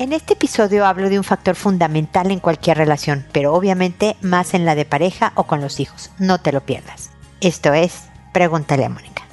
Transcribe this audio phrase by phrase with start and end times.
[0.00, 4.64] En este episodio hablo de un factor fundamental en cualquier relación, pero obviamente más en
[4.64, 6.10] la de pareja o con los hijos.
[6.18, 7.10] No te lo pierdas.
[7.42, 9.29] Esto es Pregúntale a Mónica.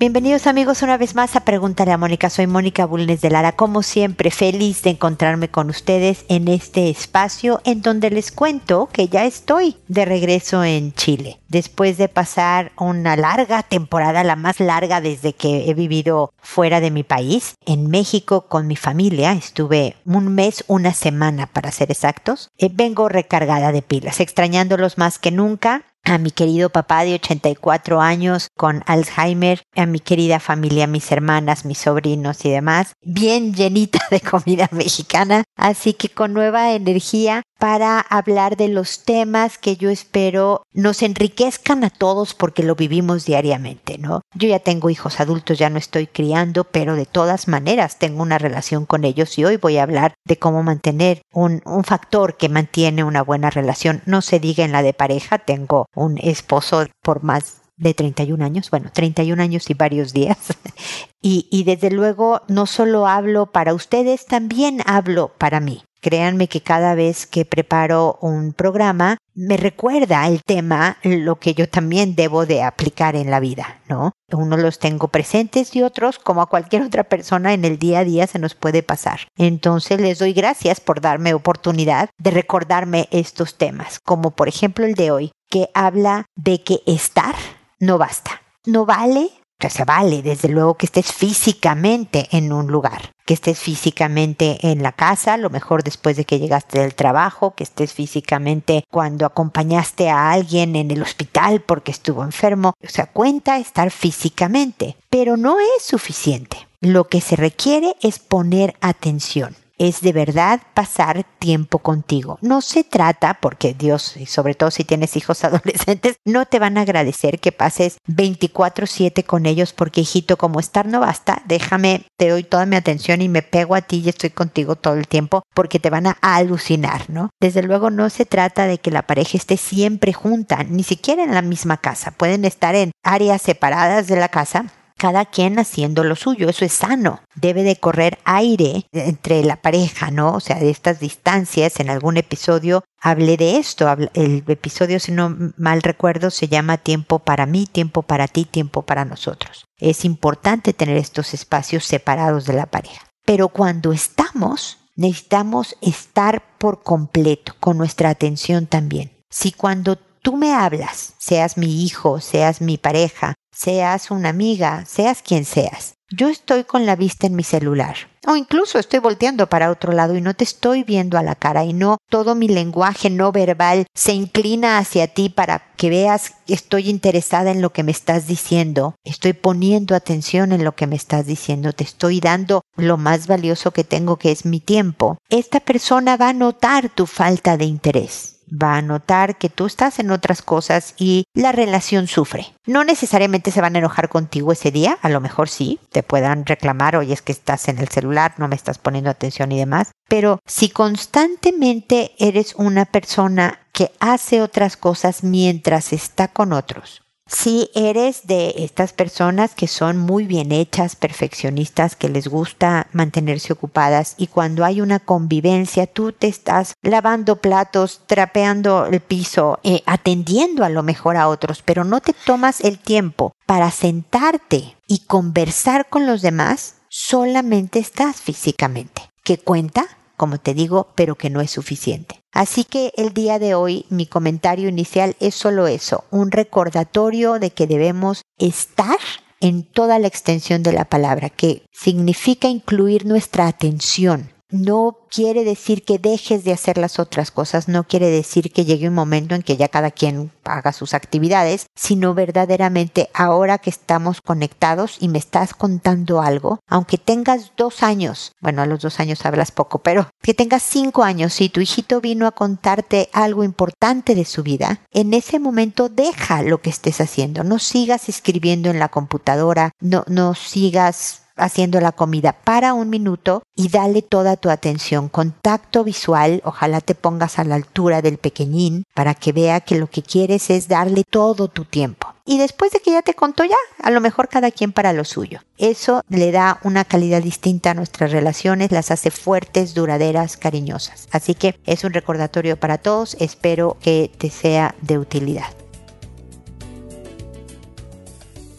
[0.00, 2.30] Bienvenidos amigos una vez más a Pregúntale a Mónica.
[2.30, 7.60] Soy Mónica Bulnes de Lara, como siempre feliz de encontrarme con ustedes en este espacio
[7.66, 11.38] en donde les cuento que ya estoy de regreso en Chile.
[11.48, 16.90] Después de pasar una larga temporada, la más larga desde que he vivido fuera de
[16.90, 22.48] mi país, en México con mi familia, estuve un mes, una semana para ser exactos,
[22.56, 28.00] eh, vengo recargada de pilas, extrañándolos más que nunca a mi querido papá de 84
[28.00, 34.00] años con Alzheimer, a mi querida familia, mis hermanas, mis sobrinos y demás, bien llenita
[34.10, 39.90] de comida mexicana, así que con nueva energía para hablar de los temas que yo
[39.90, 44.22] espero nos enriquezcan a todos porque lo vivimos diariamente, ¿no?
[44.34, 48.38] Yo ya tengo hijos adultos, ya no estoy criando, pero de todas maneras tengo una
[48.38, 52.48] relación con ellos y hoy voy a hablar de cómo mantener un, un factor que
[52.48, 54.00] mantiene una buena relación.
[54.06, 58.70] No se diga en la de pareja, tengo un esposo por más de 31 años,
[58.70, 60.38] bueno, 31 años y varios días.
[61.22, 65.82] y, desde luego no solo hablo para ustedes, también hablo para mí.
[66.00, 71.68] Créanme que cada vez que preparo un programa me recuerda el tema lo que yo
[71.68, 74.12] también debo de aplicar en la vida, ¿no?
[74.32, 78.04] Unos los tengo presentes y otros, como a cualquier otra persona en el día a
[78.04, 79.20] día, se nos puede pasar.
[79.36, 84.94] Entonces les doy gracias por darme oportunidad de recordarme estos temas, como por ejemplo el
[84.94, 87.34] de hoy, que habla de que estar
[87.78, 88.42] no basta.
[88.66, 89.30] No vale
[89.60, 94.58] o sea, se vale, desde luego, que estés físicamente en un lugar, que estés físicamente
[94.62, 99.26] en la casa, lo mejor después de que llegaste del trabajo, que estés físicamente cuando
[99.26, 102.72] acompañaste a alguien en el hospital porque estuvo enfermo.
[102.82, 106.56] O sea, cuenta estar físicamente, pero no es suficiente.
[106.80, 112.38] Lo que se requiere es poner atención es de verdad pasar tiempo contigo.
[112.42, 116.76] No se trata, porque Dios, y sobre todo si tienes hijos adolescentes, no te van
[116.76, 122.28] a agradecer que pases 24/7 con ellos porque hijito, como estar no basta, déjame, te
[122.28, 125.42] doy toda mi atención y me pego a ti y estoy contigo todo el tiempo
[125.54, 127.30] porque te van a alucinar, ¿no?
[127.40, 131.34] Desde luego no se trata de que la pareja esté siempre junta, ni siquiera en
[131.34, 132.10] la misma casa.
[132.10, 134.66] Pueden estar en áreas separadas de la casa,
[135.00, 137.22] cada quien haciendo lo suyo, eso es sano.
[137.34, 140.34] Debe de correr aire entre la pareja, ¿no?
[140.34, 141.80] O sea, de estas distancias.
[141.80, 143.90] En algún episodio hablé de esto.
[144.12, 148.82] El episodio, si no mal recuerdo, se llama Tiempo para mí, tiempo para ti, tiempo
[148.82, 149.64] para nosotros.
[149.78, 153.06] Es importante tener estos espacios separados de la pareja.
[153.24, 159.12] Pero cuando estamos, necesitamos estar por completo, con nuestra atención también.
[159.30, 165.22] Si cuando tú me hablas, seas mi hijo, seas mi pareja, seas una amiga, seas
[165.22, 165.94] quien seas.
[166.12, 167.94] Yo estoy con la vista en mi celular.
[168.26, 171.64] O incluso estoy volteando para otro lado y no te estoy viendo a la cara
[171.64, 176.52] y no todo mi lenguaje no verbal se inclina hacia ti para que veas que
[176.52, 178.96] estoy interesada en lo que me estás diciendo.
[179.04, 181.72] Estoy poniendo atención en lo que me estás diciendo.
[181.72, 185.16] Te estoy dando lo más valioso que tengo que es mi tiempo.
[185.28, 189.98] Esta persona va a notar tu falta de interés va a notar que tú estás
[189.98, 192.52] en otras cosas y la relación sufre.
[192.66, 196.46] No necesariamente se van a enojar contigo ese día, a lo mejor sí, te puedan
[196.46, 199.92] reclamar, oye, es que estás en el celular, no me estás poniendo atención y demás,
[200.08, 207.70] pero si constantemente eres una persona que hace otras cosas mientras está con otros, si
[207.74, 214.14] eres de estas personas que son muy bien hechas, perfeccionistas, que les gusta mantenerse ocupadas
[214.18, 220.64] y cuando hay una convivencia tú te estás lavando platos, trapeando el piso, eh, atendiendo
[220.64, 225.88] a lo mejor a otros, pero no te tomas el tiempo para sentarte y conversar
[225.88, 229.02] con los demás, solamente estás físicamente.
[229.22, 229.86] ¿Qué cuenta?
[230.20, 232.20] Como te digo, pero que no es suficiente.
[232.30, 237.52] Así que el día de hoy mi comentario inicial es solo eso, un recordatorio de
[237.52, 238.98] que debemos estar
[239.40, 245.84] en toda la extensión de la palabra, que significa incluir nuestra atención, no quiere decir
[245.84, 249.42] que dejes de hacer las otras cosas, no quiere decir que llegue un momento en
[249.42, 255.18] que ya cada quien haga sus actividades, sino verdaderamente ahora que estamos conectados y me
[255.18, 260.08] estás contando algo, aunque tengas dos años, bueno, a los dos años hablas poco, pero
[260.22, 264.80] que tengas cinco años y tu hijito vino a contarte algo importante de su vida,
[264.92, 270.04] en ese momento deja lo que estés haciendo, no sigas escribiendo en la computadora, no,
[270.08, 275.08] no sigas haciendo la comida, para un minuto y dale toda tu atención.
[275.08, 279.88] Contacto visual, ojalá te pongas a la altura del pequeñín para que vea que lo
[279.88, 282.14] que quieres es darle todo tu tiempo.
[282.24, 285.04] Y después de que ya te contó ya, a lo mejor cada quien para lo
[285.04, 285.40] suyo.
[285.58, 291.08] Eso le da una calidad distinta a nuestras relaciones, las hace fuertes, duraderas, cariñosas.
[291.10, 295.59] Así que es un recordatorio para todos, espero que te sea de utilidad.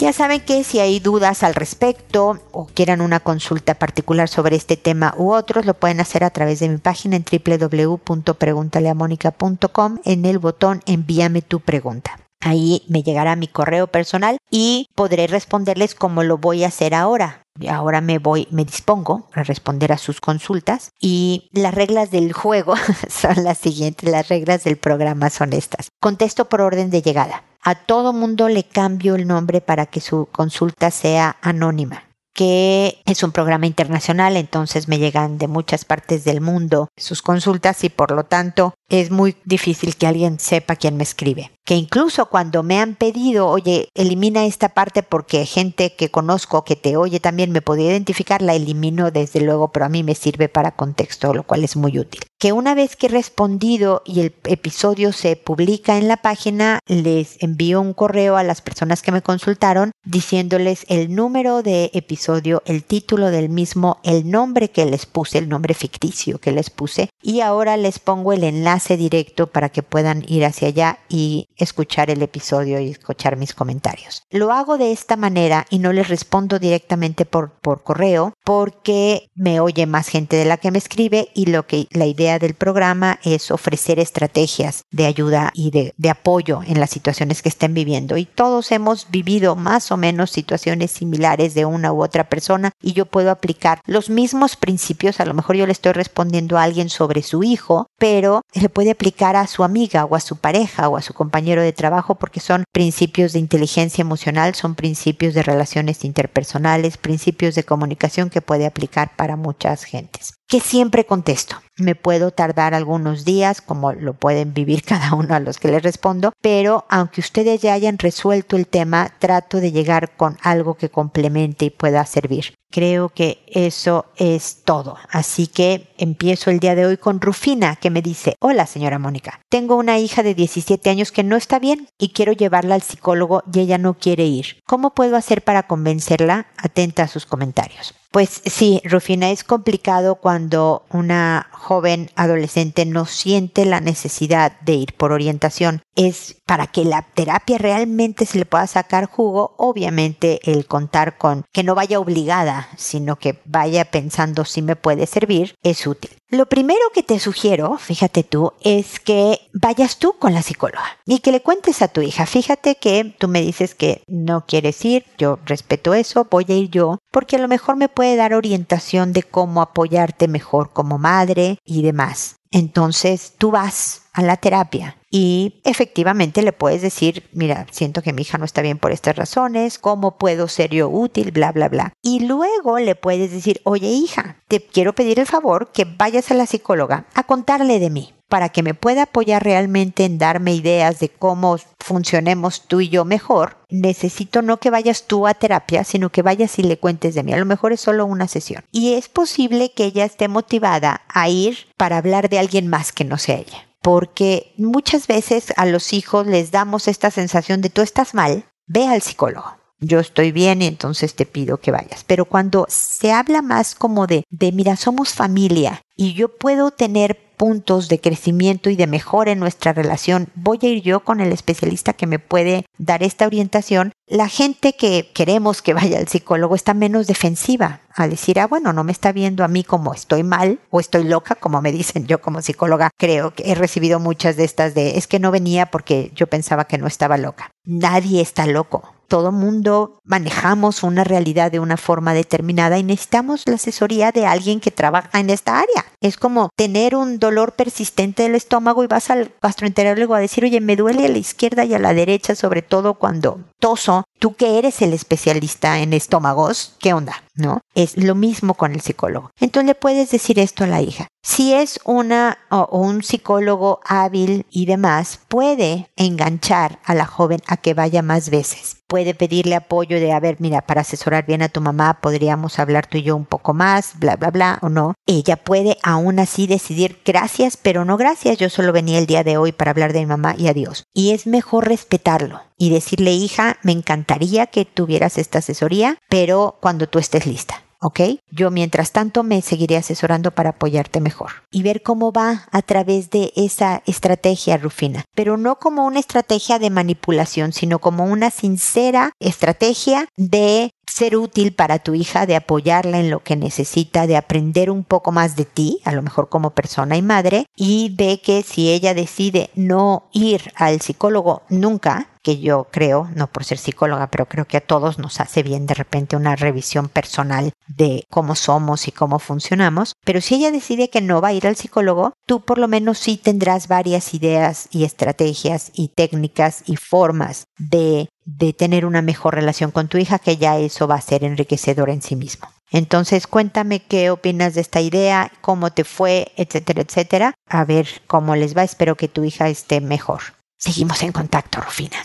[0.01, 4.75] Ya saben que si hay dudas al respecto o quieran una consulta particular sobre este
[4.75, 10.39] tema u otros, lo pueden hacer a través de mi página en www.preguntaleamónica.com en el
[10.39, 12.19] botón envíame tu pregunta.
[12.39, 17.43] Ahí me llegará mi correo personal y podré responderles como lo voy a hacer ahora.
[17.69, 22.73] Ahora me voy, me dispongo a responder a sus consultas y las reglas del juego
[23.07, 25.89] son las siguientes, las reglas del programa son estas.
[25.99, 27.43] Contesto por orden de llegada.
[27.63, 32.03] A todo mundo le cambio el nombre para que su consulta sea anónima
[32.33, 37.83] que es un programa internacional, entonces me llegan de muchas partes del mundo sus consultas
[37.83, 42.25] y por lo tanto es muy difícil que alguien sepa quién me escribe que incluso
[42.25, 47.19] cuando me han pedido, oye, elimina esta parte porque gente que conozco que te oye
[47.19, 51.33] también me podía identificar, la elimino desde luego, pero a mí me sirve para contexto,
[51.33, 52.21] lo cual es muy útil.
[52.39, 57.41] Que una vez que he respondido y el episodio se publica en la página, les
[57.43, 62.83] envío un correo a las personas que me consultaron diciéndoles el número de episodio, el
[62.83, 67.41] título del mismo, el nombre que les puse, el nombre ficticio que les puse, y
[67.41, 68.43] ahora les pongo el
[68.89, 74.23] directo para que puedan ir hacia allá y escuchar el episodio y escuchar mis comentarios.
[74.29, 79.59] Lo hago de esta manera y no les respondo directamente por, por correo porque me
[79.59, 83.19] oye más gente de la que me escribe y lo que la idea del programa
[83.23, 88.17] es ofrecer estrategias de ayuda y de, de apoyo en las situaciones que estén viviendo.
[88.17, 92.93] Y todos hemos vivido más o menos situaciones similares de una u otra persona y
[92.93, 95.19] yo puedo aplicar los mismos principios.
[95.19, 98.91] A lo mejor yo le estoy respondiendo a alguien sobre su hijo, pero le puede
[98.91, 102.39] aplicar a su amiga o a su pareja o a su compañero de trabajo porque
[102.39, 108.65] son principios de inteligencia emocional, son principios de relaciones interpersonales, principios de comunicación que puede
[108.65, 110.33] aplicar para muchas gentes.
[110.47, 111.57] Que siempre contesto.
[111.77, 115.83] Me puedo tardar algunos días, como lo pueden vivir cada uno a los que les
[115.83, 120.89] respondo, pero aunque ustedes ya hayan resuelto el tema, trato de llegar con algo que
[120.89, 122.55] complemente y pueda servir.
[122.71, 124.97] Creo que eso es todo.
[125.09, 129.41] Así que empiezo el día de hoy con Rufina, que me dice, hola señora Mónica,
[129.49, 133.43] tengo una hija de 17 años que no está bien y quiero llevarla al psicólogo
[133.53, 134.61] y ella no quiere ir.
[134.65, 136.47] ¿Cómo puedo hacer para convencerla?
[136.57, 137.93] Atenta a sus comentarios.
[138.11, 144.93] Pues sí, Rufina, es complicado cuando una joven adolescente no siente la necesidad de ir
[144.95, 145.81] por orientación.
[145.95, 151.45] Es para que la terapia realmente se le pueda sacar jugo, obviamente el contar con
[151.53, 156.11] que no vaya obligada, sino que vaya pensando si me puede servir, es útil.
[156.31, 161.19] Lo primero que te sugiero, fíjate tú, es que vayas tú con la psicóloga y
[161.19, 165.05] que le cuentes a tu hija, fíjate que tú me dices que no quieres ir,
[165.17, 169.11] yo respeto eso, voy a ir yo, porque a lo mejor me puede dar orientación
[169.11, 172.37] de cómo apoyarte mejor como madre y demás.
[172.49, 178.21] Entonces tú vas a la terapia y efectivamente le puedes decir, mira, siento que mi
[178.21, 181.31] hija no está bien por estas razones, ¿cómo puedo ser yo útil?
[181.31, 181.93] Bla, bla, bla.
[182.01, 186.33] Y luego le puedes decir, oye hija, te quiero pedir el favor que vayas a
[186.33, 191.01] la psicóloga a contarle de mí para que me pueda apoyar realmente en darme ideas
[191.01, 196.09] de cómo funcionemos tú y yo mejor, necesito no que vayas tú a terapia, sino
[196.09, 197.33] que vayas y le cuentes de mí.
[197.33, 198.63] A lo mejor es solo una sesión.
[198.71, 203.03] Y es posible que ella esté motivada a ir para hablar de alguien más que
[203.03, 203.67] no sea ella.
[203.81, 208.87] Porque muchas veces a los hijos les damos esta sensación de tú estás mal, ve
[208.87, 212.03] al psicólogo yo estoy bien y entonces te pido que vayas.
[212.05, 217.30] Pero cuando se habla más como de, de mira, somos familia y yo puedo tener
[217.41, 221.31] puntos de crecimiento y de mejora en nuestra relación, voy a ir yo con el
[221.31, 223.93] especialista que me puede dar esta orientación.
[224.05, 228.73] La gente que queremos que vaya al psicólogo está menos defensiva a decir, ah, bueno,
[228.73, 232.05] no me está viendo a mí como estoy mal o estoy loca, como me dicen
[232.05, 232.91] yo como psicóloga.
[232.95, 236.65] Creo que he recibido muchas de estas de, es que no venía porque yo pensaba
[236.65, 237.49] que no estaba loca.
[237.65, 243.55] Nadie está loco todo mundo manejamos una realidad de una forma determinada y necesitamos la
[243.55, 245.85] asesoría de alguien que trabaja en esta área.
[245.99, 250.61] Es como tener un dolor persistente del estómago y vas al gastroenterólogo a decir, oye,
[250.61, 254.05] me duele a la izquierda y a la derecha, sobre todo cuando toso.
[254.17, 257.21] Tú que eres el especialista en estómagos, ¿qué onda?
[257.35, 257.61] ¿no?
[257.75, 259.31] Es lo mismo con el psicólogo.
[259.39, 261.07] Entonces le puedes decir esto a la hija.
[261.23, 267.57] Si es una o un psicólogo hábil y demás, puede enganchar a la joven a
[267.57, 268.77] que vaya más veces.
[268.91, 272.87] Puede pedirle apoyo de, a ver, mira, para asesorar bien a tu mamá podríamos hablar
[272.87, 274.95] tú y yo un poco más, bla, bla, bla, o no.
[275.07, 279.37] Ella puede aún así decidir gracias, pero no gracias, yo solo venía el día de
[279.37, 280.83] hoy para hablar de mi mamá y adiós.
[280.93, 286.89] Y es mejor respetarlo y decirle, hija, me encantaría que tuvieras esta asesoría, pero cuando
[286.89, 287.60] tú estés lista.
[287.81, 287.99] ¿Ok?
[288.31, 293.09] Yo mientras tanto me seguiré asesorando para apoyarte mejor y ver cómo va a través
[293.09, 299.11] de esa estrategia, Rufina, pero no como una estrategia de manipulación, sino como una sincera
[299.19, 304.69] estrategia de ser útil para tu hija, de apoyarla en lo que necesita, de aprender
[304.69, 308.43] un poco más de ti, a lo mejor como persona y madre, y de que
[308.43, 314.07] si ella decide no ir al psicólogo nunca, que yo creo, no por ser psicóloga,
[314.07, 318.35] pero creo que a todos nos hace bien de repente una revisión personal de cómo
[318.35, 322.13] somos y cómo funcionamos, pero si ella decide que no va a ir al psicólogo,
[322.25, 328.09] tú por lo menos sí tendrás varias ideas y estrategias y técnicas y formas de
[328.25, 331.89] de tener una mejor relación con tu hija, que ya eso va a ser enriquecedor
[331.89, 332.47] en sí mismo.
[332.71, 337.33] Entonces, cuéntame qué opinas de esta idea, cómo te fue, etcétera, etcétera.
[337.47, 338.63] A ver cómo les va.
[338.63, 340.21] Espero que tu hija esté mejor.
[340.57, 341.97] Seguimos en contacto, Rufina.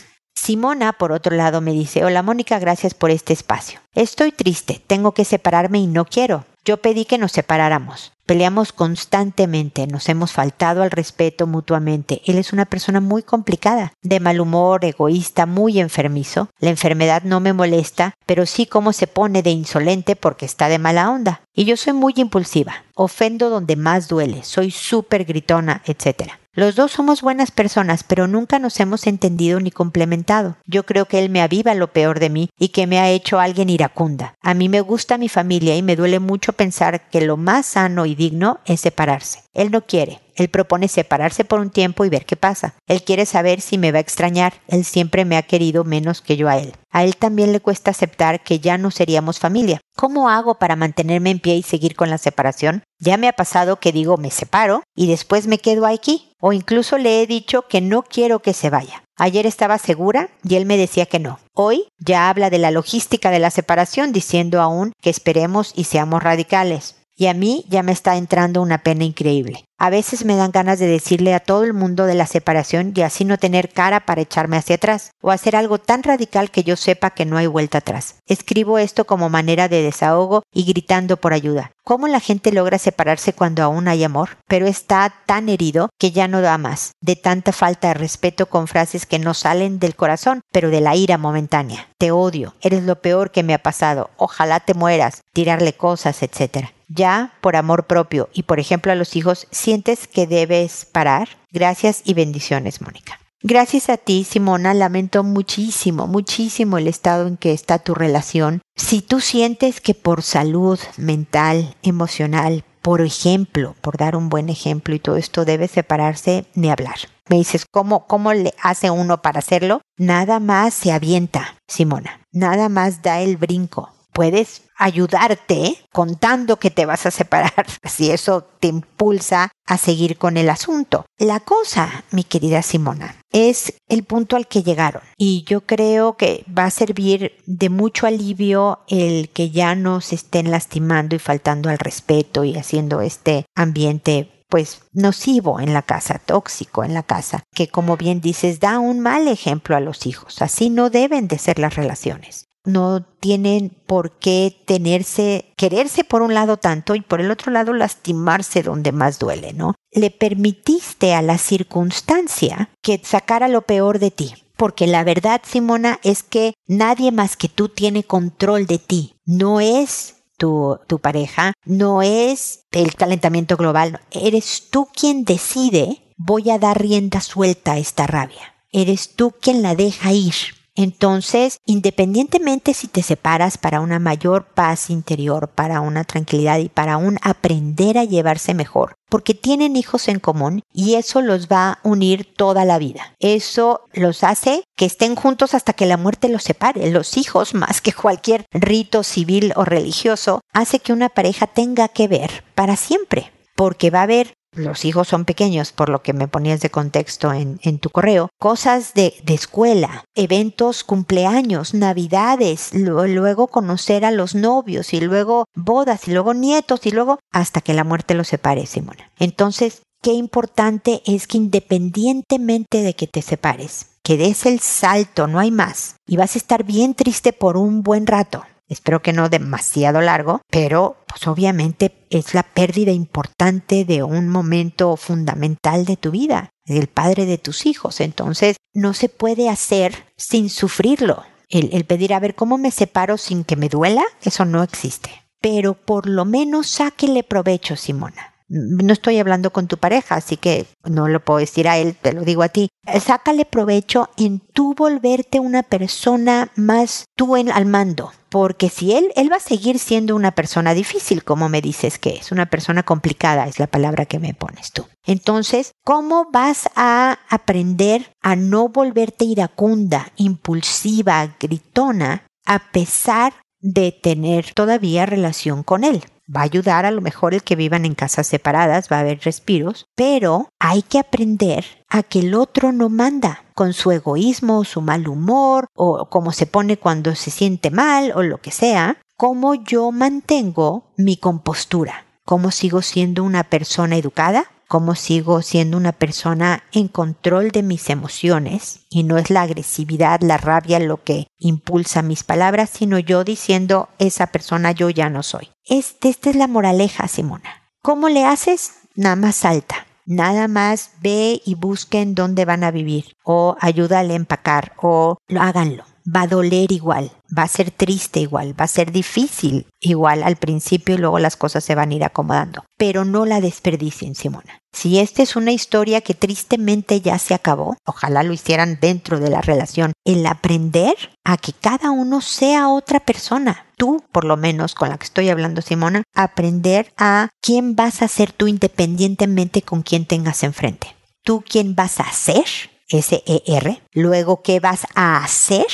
[0.47, 3.81] Simona, por otro lado, me dice, hola Mónica, gracias por este espacio.
[3.97, 6.45] Estoy triste, tengo que separarme y no quiero.
[6.65, 8.13] Yo pedí que nos separáramos.
[8.27, 12.23] Peleamos constantemente, nos hemos faltado al respeto mutuamente.
[12.27, 16.49] Él es una persona muy complicada, de mal humor, egoísta, muy enfermizo.
[16.61, 20.79] La enfermedad no me molesta, pero sí cómo se pone de insolente porque está de
[20.79, 21.41] mala onda.
[21.55, 26.35] Y yo soy muy impulsiva, ofendo donde más duele, soy súper gritona, etc.
[26.57, 30.57] Los dos somos buenas personas, pero nunca nos hemos entendido ni complementado.
[30.65, 33.39] Yo creo que él me aviva lo peor de mí y que me ha hecho
[33.39, 34.35] alguien iracunda.
[34.41, 38.07] A mí me gusta mi familia y me duele mucho pensar que lo más sano
[38.07, 39.43] y digno es separarse.
[39.53, 40.26] Él no quiere.
[40.37, 42.75] Él propone separarse por un tiempo y ver qué pasa.
[42.87, 44.55] Él quiere saber si me va a extrañar.
[44.69, 46.75] Él siempre me ha querido menos que yo a él.
[46.91, 49.81] A él también le cuesta aceptar que ya no seríamos familia.
[49.97, 52.83] ¿Cómo hago para mantenerme en pie y seguir con la separación?
[52.99, 56.33] Ya me ha pasado que digo me separo y después me quedo aquí.
[56.41, 59.03] O incluso le he dicho que no quiero que se vaya.
[59.17, 61.39] Ayer estaba segura y él me decía que no.
[61.55, 66.23] Hoy ya habla de la logística de la separación diciendo aún que esperemos y seamos
[66.23, 69.66] radicales y a mí ya me está entrando una pena increíble.
[69.79, 73.03] A veces me dan ganas de decirle a todo el mundo de la separación y
[73.03, 76.77] así no tener cara para echarme hacia atrás, o hacer algo tan radical que yo
[76.77, 78.17] sepa que no hay vuelta atrás.
[78.27, 81.73] Escribo esto como manera de desahogo y gritando por ayuda.
[81.85, 84.39] ¿Cómo la gente logra separarse cuando aún hay amor?
[84.49, 88.69] Pero está tan herido que ya no da más, de tanta falta de respeto con
[88.69, 91.91] frases que no salen del corazón, pero de la ira momentánea.
[91.99, 96.71] Te odio, eres lo peor que me ha pasado, ojalá te mueras, tirarle cosas, etc
[96.89, 101.29] ya por amor propio y por ejemplo a los hijos, sientes que debes parar?
[101.51, 103.19] Gracias y bendiciones, Mónica.
[103.43, 108.63] Gracias a ti, Simona, lamento muchísimo, muchísimo el estado en que está tu relación.
[108.77, 114.95] Si tú sientes que por salud mental, emocional, por ejemplo, por dar un buen ejemplo
[114.95, 116.99] y todo esto debe separarse, ni hablar.
[117.29, 119.81] Me dices, ¿cómo, ¿cómo le hace uno para hacerlo?
[119.97, 122.21] Nada más se avienta, Simona.
[122.31, 128.45] Nada más da el brinco puedes ayudarte contando que te vas a separar, si eso
[128.61, 131.05] te impulsa a seguir con el asunto.
[131.19, 136.47] La cosa, mi querida Simona, es el punto al que llegaron y yo creo que
[136.47, 141.69] va a servir de mucho alivio el que ya no se estén lastimando y faltando
[141.69, 147.43] al respeto y haciendo este ambiente pues nocivo en la casa, tóxico en la casa,
[147.55, 150.41] que como bien dices da un mal ejemplo a los hijos.
[150.41, 156.35] Así no deben de ser las relaciones no tienen por qué tenerse, quererse por un
[156.35, 159.75] lado tanto y por el otro lado lastimarse donde más duele, ¿no?
[159.93, 164.35] Le permitiste a la circunstancia que sacara lo peor de ti.
[164.57, 169.15] Porque la verdad, Simona, es que nadie más que tú tiene control de ti.
[169.25, 176.51] No es tu, tu, pareja, no es el calentamiento global, eres tú quien decide, voy
[176.51, 178.55] a dar rienda suelta a esta rabia.
[178.73, 180.35] Eres tú quien la deja ir.
[180.77, 186.99] Entonces, independientemente si te separas para una mayor paz interior, para una tranquilidad y para
[186.99, 191.79] un aprender a llevarse mejor, porque tienen hijos en común y eso los va a
[191.83, 193.15] unir toda la vida.
[193.19, 196.91] Eso los hace que estén juntos hasta que la muerte los separe.
[196.91, 202.09] Los hijos, más que cualquier rito civil o religioso, hace que una pareja tenga que
[202.09, 206.29] ver para siempre, porque va a haber los hijos son pequeños, por lo que me
[206.29, 214.05] ponías de contexto en, tu correo, cosas de, de, escuela, eventos, cumpleaños, navidades, luego conocer
[214.05, 218.15] a los novios y luego bodas y luego nietos y luego hasta que la muerte
[218.15, 219.11] los separe, Simona.
[219.19, 225.39] Entonces, qué importante es que independientemente de que te separes, que des el salto, no
[225.39, 228.45] hay más, y vas a estar bien triste por un buen rato.
[228.69, 234.97] Espero que no demasiado largo, pero pues obviamente es la pérdida importante de un momento
[234.97, 238.01] fundamental de tu vida, del padre de tus hijos.
[238.01, 241.25] Entonces, no se puede hacer sin sufrirlo.
[241.49, 245.11] El, el pedir a ver cómo me separo sin que me duela, eso no existe.
[245.41, 250.67] Pero por lo menos sáquele provecho, Simona no estoy hablando con tu pareja, así que
[250.85, 252.69] no lo puedo decir a él, te lo digo a ti.
[253.01, 258.13] Sácale provecho en tú volverte una persona más tú en, al mando.
[258.29, 262.17] Porque si él, él va a seguir siendo una persona difícil, como me dices que
[262.17, 264.87] es, una persona complicada, es la palabra que me pones tú.
[265.05, 274.53] Entonces, ¿cómo vas a aprender a no volverte iracunda, impulsiva, gritona, a pesar de tener
[274.53, 276.05] todavía relación con él?
[276.35, 279.21] Va a ayudar a lo mejor el que vivan en casas separadas, va a haber
[279.21, 284.81] respiros, pero hay que aprender a que el otro no manda con su egoísmo, su
[284.81, 289.55] mal humor o cómo se pone cuando se siente mal o lo que sea, cómo
[289.55, 296.65] yo mantengo mi compostura, cómo sigo siendo una persona educada, cómo sigo siendo una persona
[296.73, 302.03] en control de mis emociones y no es la agresividad, la rabia lo que impulsa
[302.03, 305.51] mis palabras, sino yo diciendo esa persona yo ya no soy.
[305.65, 307.63] Este, esta es la moraleja, Simona.
[307.83, 308.73] ¿Cómo le haces?
[308.95, 309.87] Nada más salta.
[310.05, 315.85] Nada más ve y busquen dónde van a vivir o ayúdale a empacar o háganlo
[316.07, 320.37] va a doler igual, va a ser triste igual, va a ser difícil igual al
[320.37, 322.65] principio y luego las cosas se van a ir acomodando.
[322.77, 324.61] Pero no la desperdicien, Simona.
[324.73, 329.31] Si esta es una historia que tristemente ya se acabó, ojalá lo hicieran dentro de
[329.31, 330.95] la relación, el aprender
[331.25, 333.67] a que cada uno sea otra persona.
[333.77, 338.09] Tú, por lo menos con la que estoy hablando, Simona, aprender a quién vas a
[338.09, 340.95] ser tú independientemente con quién tengas enfrente.
[341.25, 342.45] Tú quién vas a ser,
[342.89, 345.67] S-E-R, luego qué vas a hacer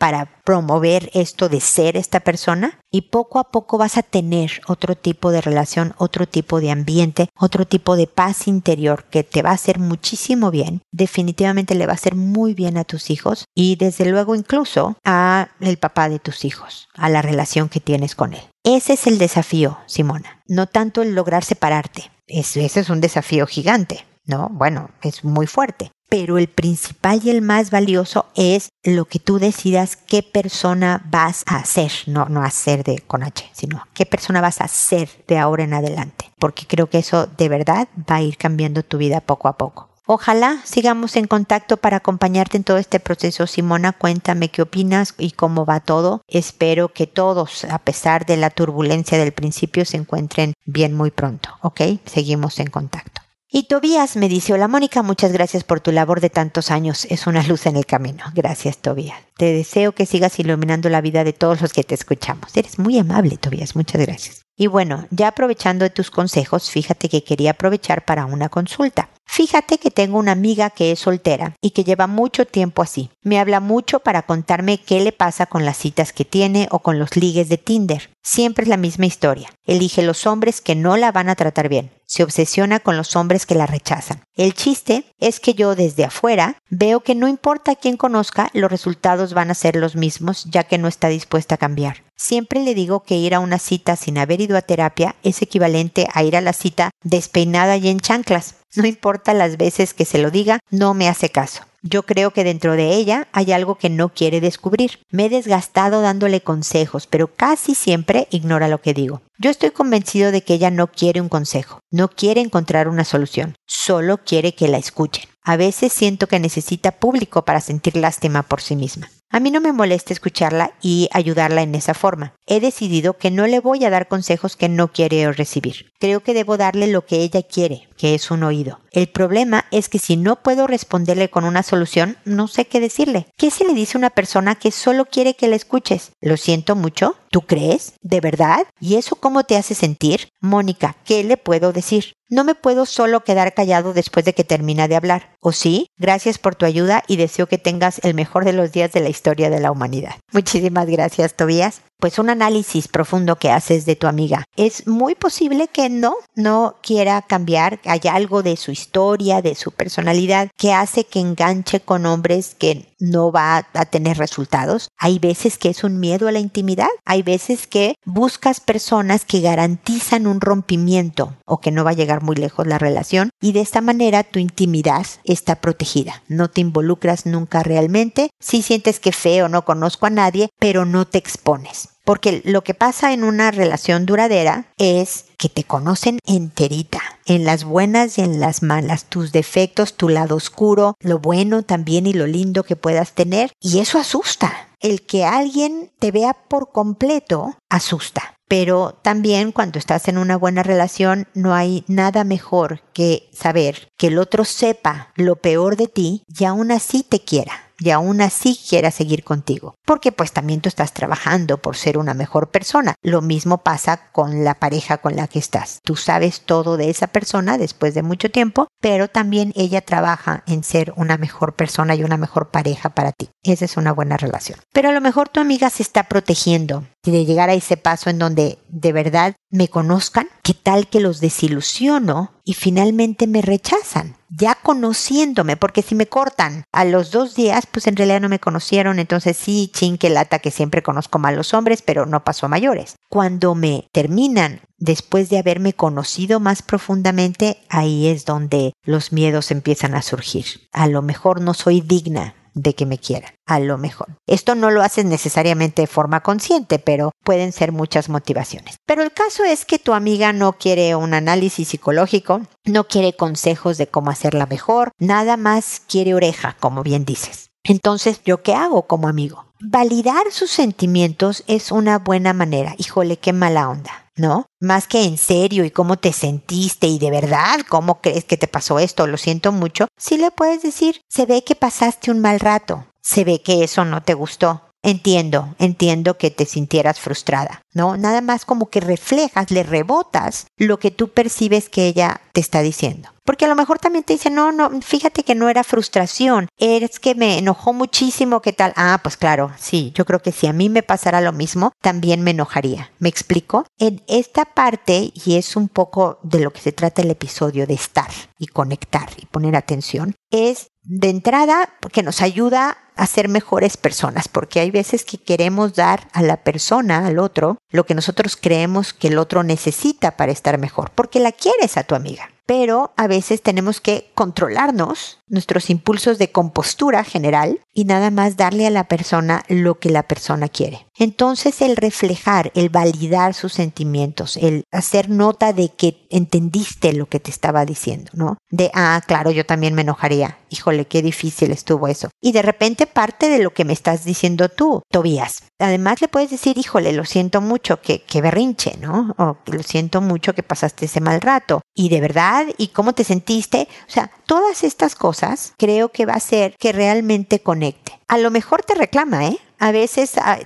[0.00, 4.96] para promover esto de ser esta persona y poco a poco vas a tener otro
[4.96, 9.50] tipo de relación, otro tipo de ambiente, otro tipo de paz interior que te va
[9.50, 13.76] a hacer muchísimo bien, definitivamente le va a hacer muy bien a tus hijos y
[13.76, 18.32] desde luego incluso a el papá de tus hijos, a la relación que tienes con
[18.32, 18.42] él.
[18.64, 22.10] Ese es el desafío, Simona, no tanto el lograr separarte.
[22.26, 24.48] ese es un desafío gigante, ¿no?
[24.50, 29.38] Bueno, es muy fuerte pero el principal y el más valioso es lo que tú
[29.38, 34.40] decidas qué persona vas a ser, no, no hacer de con H, sino qué persona
[34.40, 38.22] vas a ser de ahora en adelante, porque creo que eso de verdad va a
[38.22, 39.88] ir cambiando tu vida poco a poco.
[40.12, 43.46] Ojalá sigamos en contacto para acompañarte en todo este proceso.
[43.46, 46.22] Simona, cuéntame qué opinas y cómo va todo.
[46.26, 51.50] Espero que todos, a pesar de la turbulencia del principio, se encuentren bien muy pronto.
[51.62, 51.82] ¿Ok?
[52.06, 53.20] Seguimos en contacto.
[53.52, 57.04] Y Tobías me dice, hola Mónica, muchas gracias por tu labor de tantos años.
[57.06, 58.22] Es una luz en el camino.
[58.32, 59.18] Gracias, Tobías.
[59.36, 62.56] Te deseo que sigas iluminando la vida de todos los que te escuchamos.
[62.56, 63.74] Eres muy amable, Tobías.
[63.74, 64.42] Muchas gracias.
[64.56, 69.09] Y bueno, ya aprovechando de tus consejos, fíjate que quería aprovechar para una consulta.
[69.40, 73.08] Fíjate que tengo una amiga que es soltera y que lleva mucho tiempo así.
[73.22, 76.98] Me habla mucho para contarme qué le pasa con las citas que tiene o con
[76.98, 78.10] los ligues de Tinder.
[78.22, 79.48] Siempre es la misma historia.
[79.64, 81.90] Elige los hombres que no la van a tratar bien.
[82.04, 84.20] Se obsesiona con los hombres que la rechazan.
[84.36, 89.32] El chiste es que yo desde afuera veo que no importa quién conozca, los resultados
[89.32, 92.04] van a ser los mismos ya que no está dispuesta a cambiar.
[92.14, 96.08] Siempre le digo que ir a una cita sin haber ido a terapia es equivalente
[96.12, 98.56] a ir a la cita despeinada y en chanclas.
[98.74, 101.62] No importa las veces que se lo diga, no me hace caso.
[101.82, 105.00] Yo creo que dentro de ella hay algo que no quiere descubrir.
[105.10, 109.22] Me he desgastado dándole consejos, pero casi siempre ignora lo que digo.
[109.38, 113.56] Yo estoy convencido de que ella no quiere un consejo, no quiere encontrar una solución,
[113.66, 115.24] solo quiere que la escuchen.
[115.42, 119.08] A veces siento que necesita público para sentir lástima por sí misma.
[119.30, 122.34] A mí no me molesta escucharla y ayudarla en esa forma.
[122.46, 125.92] He decidido que no le voy a dar consejos que no quiere recibir.
[126.00, 128.80] Creo que debo darle lo que ella quiere, que es un oído.
[128.92, 133.26] El problema es que si no puedo responderle con una solución, no sé qué decirle.
[133.36, 136.12] ¿Qué se le dice a una persona que solo quiere que la escuches?
[136.22, 137.16] Lo siento mucho.
[137.30, 137.92] ¿Tú crees?
[138.00, 138.66] ¿De verdad?
[138.80, 140.30] ¿Y eso cómo te hace sentir?
[140.40, 142.14] Mónica, ¿qué le puedo decir?
[142.30, 145.36] No me puedo solo quedar callado después de que termina de hablar.
[145.40, 145.88] ¿O sí?
[145.98, 149.10] Gracias por tu ayuda y deseo que tengas el mejor de los días de la
[149.10, 150.14] historia de la humanidad.
[150.32, 151.82] Muchísimas gracias, Tobías.
[152.00, 156.76] Pues un análisis profundo que haces de tu amiga, es muy posible que no, no
[156.82, 162.06] quiera cambiar, hay algo de su historia, de su personalidad que hace que enganche con
[162.06, 164.88] hombres que no va a tener resultados.
[164.98, 169.40] Hay veces que es un miedo a la intimidad, hay veces que buscas personas que
[169.40, 173.60] garantizan un rompimiento o que no va a llegar muy lejos la relación y de
[173.60, 176.22] esta manera tu intimidad está protegida.
[176.28, 178.30] No te involucras nunca realmente.
[178.38, 181.88] Si sientes que feo, no conozco a nadie, pero no te expones.
[182.04, 187.64] Porque lo que pasa en una relación duradera es que te conocen enterita, en las
[187.64, 192.26] buenas y en las malas, tus defectos, tu lado oscuro, lo bueno también y lo
[192.26, 193.52] lindo que puedas tener.
[193.60, 194.68] Y eso asusta.
[194.80, 198.34] El que alguien te vea por completo asusta.
[198.48, 204.08] Pero también cuando estás en una buena relación no hay nada mejor que saber que
[204.08, 208.58] el otro sepa lo peor de ti y aún así te quiera y aún así
[208.68, 209.74] quiera seguir contigo.
[209.84, 212.94] Porque pues también tú estás trabajando por ser una mejor persona.
[213.02, 215.80] Lo mismo pasa con la pareja con la que estás.
[215.82, 220.62] Tú sabes todo de esa persona después de mucho tiempo, pero también ella trabaja en
[220.62, 223.30] ser una mejor persona y una mejor pareja para ti.
[223.42, 224.60] Esa es una buena relación.
[224.72, 228.18] Pero a lo mejor tu amiga se está protegiendo de llegar a ese paso en
[228.18, 234.16] donde de verdad me conozcan, ¿qué tal que los desilusiono y finalmente me rechazan?
[234.28, 238.38] Ya conociéndome, porque si me cortan a los dos días, pues en realidad no me
[238.38, 242.46] conocieron, entonces sí, chin, que lata que siempre conozco mal los hombres, pero no pasó
[242.46, 242.96] a mayores.
[243.08, 249.94] Cuando me terminan después de haberme conocido más profundamente, ahí es donde los miedos empiezan
[249.94, 250.44] a surgir.
[250.72, 254.08] A lo mejor no soy digna de que me quieran, a lo mejor.
[254.26, 258.76] Esto no lo haces necesariamente de forma consciente, pero pueden ser muchas motivaciones.
[258.86, 263.78] Pero el caso es que tu amiga no quiere un análisis psicológico, no quiere consejos
[263.78, 267.50] de cómo hacerla mejor, nada más quiere oreja, como bien dices.
[267.62, 269.44] Entonces, ¿yo qué hago como amigo?
[269.60, 272.74] Validar sus sentimientos es una buena manera.
[272.78, 274.09] Híjole, qué mala onda.
[274.20, 274.46] ¿No?
[274.60, 278.46] Más que en serio y cómo te sentiste y de verdad cómo crees que te
[278.46, 282.38] pasó esto, lo siento mucho, sí le puedes decir, se ve que pasaste un mal
[282.38, 284.62] rato, se ve que eso no te gustó.
[284.82, 287.96] Entiendo, entiendo que te sintieras frustrada, ¿no?
[287.96, 292.62] Nada más como que reflejas, le rebotas lo que tú percibes que ella te está
[292.62, 293.10] diciendo.
[293.24, 296.98] Porque a lo mejor también te dice, no, no, fíjate que no era frustración, es
[296.98, 298.72] que me enojó muchísimo, ¿qué tal?
[298.74, 302.22] Ah, pues claro, sí, yo creo que si a mí me pasara lo mismo, también
[302.22, 302.90] me enojaría.
[302.98, 303.66] ¿Me explico?
[303.78, 307.74] En esta parte, y es un poco de lo que se trata el episodio de
[307.74, 313.76] estar y conectar y poner atención, es de entrada que nos ayuda a ser mejores
[313.76, 318.36] personas, porque hay veces que queremos dar a la persona, al otro, lo que nosotros
[318.36, 322.92] creemos que el otro necesita para estar mejor, porque la quieres a tu amiga pero
[322.96, 328.70] a veces tenemos que controlarnos, nuestros impulsos de compostura general, y nada más darle a
[328.70, 330.84] la persona lo que la persona quiere.
[330.98, 337.20] Entonces el reflejar, el validar sus sentimientos, el hacer nota de que entendiste lo que
[337.20, 338.36] te estaba diciendo, ¿no?
[338.50, 340.38] De, ah, claro, yo también me enojaría.
[340.50, 342.10] Híjole, qué difícil estuvo eso.
[342.20, 345.44] Y de repente parte de lo que me estás diciendo tú, Tobías.
[345.60, 349.14] Además le puedes decir, híjole, lo siento mucho, que, que berrinche, ¿no?
[349.16, 351.60] O lo siento mucho que pasaste ese mal rato.
[351.74, 353.68] Y de verdad, ¿y cómo te sentiste?
[353.88, 357.98] O sea, todas estas cosas creo que va a hacer que realmente conecte.
[358.08, 359.38] A lo mejor te reclama, ¿eh?
[359.60, 360.38] a veces ah,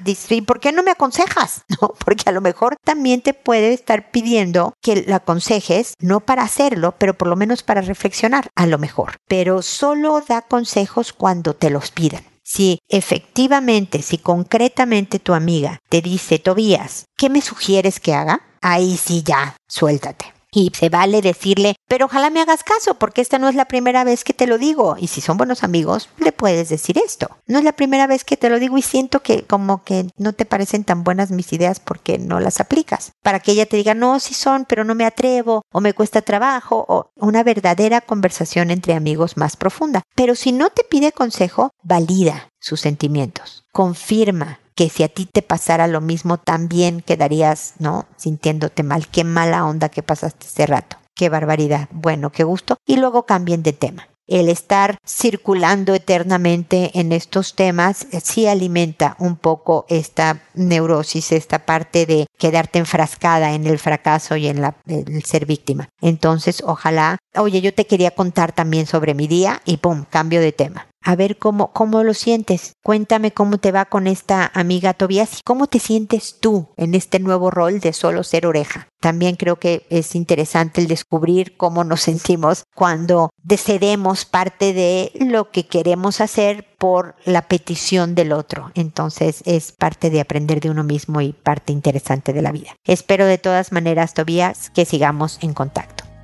[0.44, 1.62] ¿por qué no me aconsejas?
[1.80, 6.42] No, porque a lo mejor también te puede estar pidiendo que la aconsejes, no para
[6.42, 9.16] hacerlo, pero por lo menos para reflexionar, a lo mejor.
[9.26, 12.24] Pero solo da consejos cuando te los pidan.
[12.44, 18.40] Si efectivamente, si concretamente tu amiga te dice, Tobías, ¿qué me sugieres que haga?
[18.60, 20.33] Ahí sí ya, suéltate.
[20.54, 24.04] Y se vale decirle, pero ojalá me hagas caso, porque esta no es la primera
[24.04, 24.94] vez que te lo digo.
[24.98, 27.28] Y si son buenos amigos, le puedes decir esto.
[27.46, 30.32] No es la primera vez que te lo digo y siento que como que no
[30.32, 33.12] te parecen tan buenas mis ideas porque no las aplicas.
[33.22, 36.22] Para que ella te diga, no, sí son, pero no me atrevo, o me cuesta
[36.22, 40.02] trabajo, o una verdadera conversación entre amigos más profunda.
[40.14, 43.64] Pero si no te pide consejo, valida sus sentimientos.
[43.72, 48.06] Confirma que si a ti te pasara lo mismo también quedarías, ¿no?
[48.16, 49.08] Sintiéndote mal.
[49.08, 50.96] Qué mala onda que pasaste ese rato.
[51.14, 51.88] Qué barbaridad.
[51.92, 52.76] Bueno, qué gusto.
[52.86, 54.08] Y luego cambien de tema.
[54.26, 61.66] El estar circulando eternamente en estos temas eh, sí alimenta un poco esta neurosis, esta
[61.66, 65.90] parte de quedarte enfrascada en el fracaso y en la, el ser víctima.
[66.00, 70.52] Entonces, ojalá, oye, yo te quería contar también sobre mi día y pum, cambio de
[70.52, 72.74] tema a ver cómo, cómo lo sientes.
[72.82, 77.20] Cuéntame cómo te va con esta amiga Tobias y cómo te sientes tú en este
[77.20, 78.88] nuevo rol de solo ser oreja.
[79.00, 85.50] También creo que es interesante el descubrir cómo nos sentimos cuando cedemos parte de lo
[85.50, 88.72] que queremos hacer por la petición del otro.
[88.74, 92.76] Entonces es parte de aprender de uno mismo y parte interesante de la vida.
[92.84, 96.13] Espero de todas maneras, Tobías, que sigamos en contacto.